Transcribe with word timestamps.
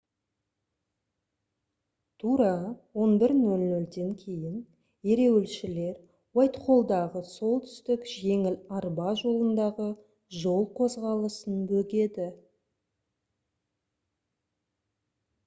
тура 2.21 2.45
11:00-ден 3.01 4.13
кейін 4.21 4.55
ереуілшілер 5.15 5.99
уайтхоллдағы 6.39 7.21
солтүстік 7.33 8.07
жеңіл 8.13 8.55
арба 8.79 9.11
жолындағы 9.23 9.89
жол 10.39 10.65
қозғалысын 10.81 11.59
бөгеді 11.73 12.29